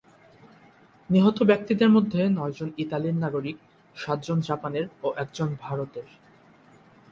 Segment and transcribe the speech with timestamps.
[1.09, 3.57] নিহত ব্যক্তিদের মধ্যে নয়জন ইতালির নাগরিক,
[3.95, 6.07] সাতজন জাপানের ও একজন ভারতের।